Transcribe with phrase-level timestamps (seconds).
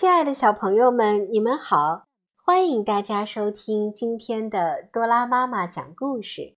[0.00, 2.04] 亲爱的小朋友们，你们好！
[2.36, 6.56] 欢迎大家收听今天的多拉妈妈讲故事。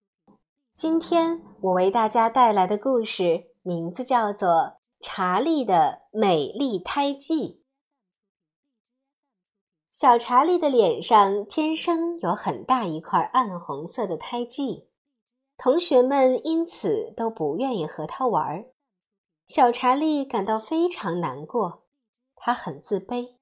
[0.76, 4.50] 今天我为大家带来的故事名字叫做
[5.02, 7.48] 《查理的美丽胎记》。
[9.92, 14.88] 小查理的脸上天生有很大一块暗红色的胎记，
[15.58, 18.66] 同学们因此都不愿意和他玩儿。
[19.48, 21.81] 小查理感到非常难过，
[22.44, 23.36] 他很自卑。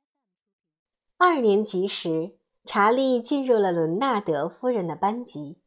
[1.17, 5.61] 二年级时，查理进入了伦纳德夫人的班级。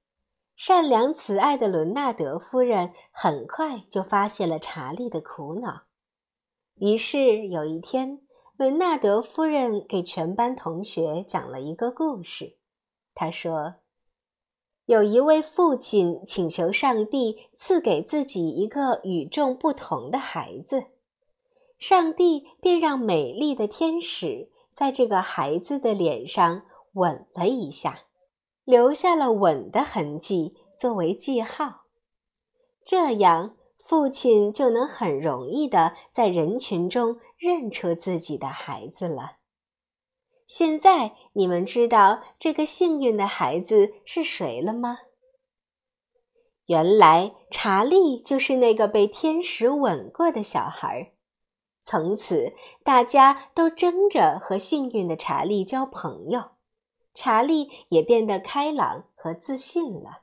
[0.54, 5.84] 善良慈爱的伦纳德夫人很快就发现了查理的苦恼，
[6.74, 8.20] 于是有一天，
[8.56, 12.58] 伦纳德夫人给全班同学讲了一个故事。
[13.14, 13.76] 她说
[14.84, 20.84] ：“有一位父亲请求上帝赐给自己一个与众不同的孩子，
[21.82, 28.04] 上帝便让美丽的天使在这个孩子的脸上吻了一下。”
[28.64, 31.86] 留下了吻的痕迹作为记号，
[32.84, 39.38] 这样父亲就能很容易的在人群中认出自己的孩子了。
[40.46, 44.98] 现在你们知道这个幸运的孩子是谁了吗？
[46.66, 51.06] 原来查理就是那个被天使吻过的小孩儿。
[51.92, 56.52] 从此，大家都争着和幸运的查理交朋友。
[57.14, 60.22] 查理也变得开朗和自信了。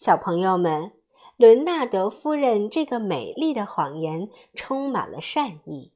[0.00, 0.94] 小朋友们，
[1.36, 5.92] 伦纳德夫人这个美丽的谎言充满了善意。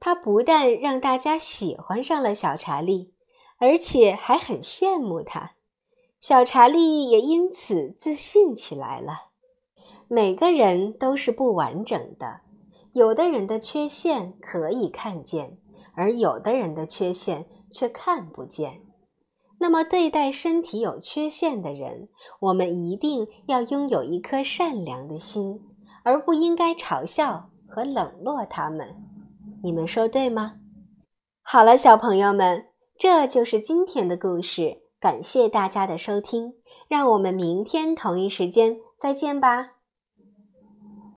[0.00, 3.12] 她不但让大家喜欢上了小查理，
[3.58, 5.56] 而且还很羡慕他。
[6.22, 9.26] 小查理也因此自信起来了。
[10.08, 12.40] 每个人都是不完整的，
[12.92, 15.58] 有的人的缺陷可以看见，
[15.94, 18.82] 而有的人的缺陷却看不见。
[19.58, 22.08] 那么，对待身体有缺陷的人，
[22.40, 25.60] 我们一定要拥有一颗善良的心，
[26.02, 28.96] 而不应该嘲笑和冷落他们。
[29.62, 30.54] 你们说对吗？
[31.42, 32.66] 好了，小朋友们，
[32.98, 34.78] 这就是今天的故事。
[34.98, 36.54] 感谢大家的收听，
[36.88, 39.79] 让我们明天同一时间再见吧。